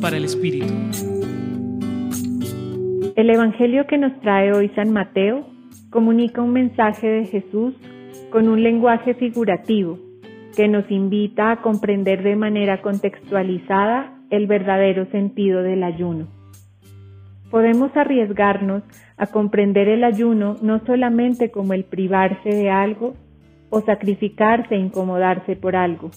[0.00, 0.72] Para el Espíritu.
[3.14, 5.46] El Evangelio que nos trae hoy San Mateo
[5.90, 7.74] comunica un mensaje de Jesús
[8.30, 9.98] con un lenguaje figurativo
[10.56, 16.28] que nos invita a comprender de manera contextualizada el verdadero sentido del ayuno.
[17.50, 18.82] Podemos arriesgarnos
[19.18, 23.14] a comprender el ayuno no solamente como el privarse de algo
[23.68, 26.10] o sacrificarse e incomodarse por algo,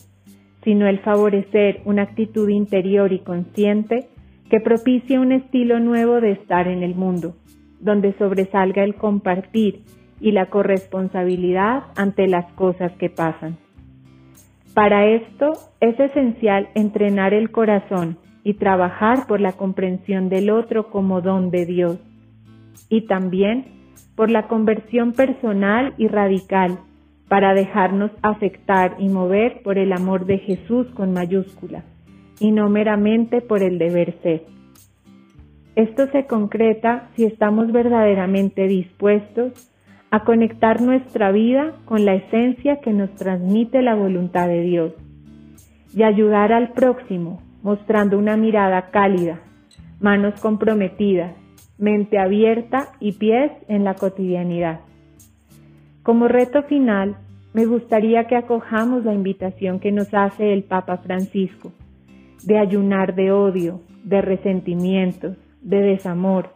[0.66, 4.10] sino el favorecer una actitud interior y consciente
[4.50, 7.36] que propicie un estilo nuevo de estar en el mundo,
[7.80, 9.84] donde sobresalga el compartir
[10.20, 13.58] y la corresponsabilidad ante las cosas que pasan.
[14.74, 21.22] Para esto es esencial entrenar el corazón y trabajar por la comprensión del otro como
[21.22, 22.00] don de Dios
[22.90, 23.66] y también
[24.16, 26.80] por la conversión personal y radical
[27.28, 31.84] para dejarnos afectar y mover por el amor de Jesús con mayúscula
[32.40, 34.44] y no meramente por el deber ser.
[35.76, 39.72] Esto se concreta si estamos verdaderamente dispuestos
[40.12, 44.94] a conectar nuestra vida con la esencia que nos transmite la voluntad de Dios
[45.94, 49.40] y ayudar al próximo mostrando una mirada cálida,
[50.00, 51.36] manos comprometidas,
[51.78, 54.82] mente abierta y pies en la cotidianidad.
[56.06, 57.16] Como reto final,
[57.56, 61.72] me gustaría que acojamos la invitación que nos hace el Papa Francisco
[62.44, 66.52] de ayunar de odio, de resentimientos, de desamor,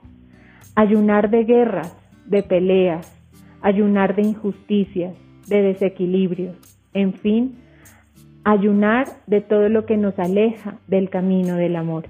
[0.75, 3.11] ayunar de guerras, de peleas,
[3.61, 6.55] ayunar de injusticias, de desequilibrios,
[6.94, 7.55] en fin,
[8.44, 12.05] ayunar de todo lo que nos aleja del camino del amor.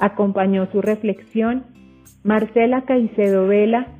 [0.00, 1.62] Acompañó su reflexión
[2.24, 3.99] Marcela Caicedo Vela